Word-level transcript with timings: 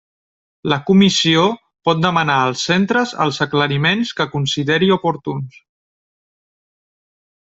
La 0.71 0.77
Comissió 0.85 1.41
pot 1.89 1.99
demanar 2.05 2.37
als 2.45 2.63
centres 2.69 3.13
els 3.27 3.39
aclariments 3.47 4.15
que 4.21 4.27
consideri 4.33 4.89
oportuns. 4.97 5.61